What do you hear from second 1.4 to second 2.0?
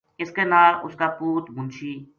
منشی